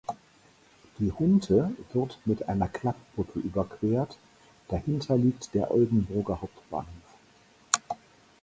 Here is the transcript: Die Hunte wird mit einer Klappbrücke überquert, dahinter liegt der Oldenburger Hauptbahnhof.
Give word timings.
Die 0.97 1.11
Hunte 1.11 1.75
wird 1.93 2.17
mit 2.25 2.49
einer 2.49 2.67
Klappbrücke 2.67 3.37
überquert, 3.37 4.17
dahinter 4.67 5.15
liegt 5.15 5.53
der 5.53 5.69
Oldenburger 5.69 6.41
Hauptbahnhof. 6.41 6.87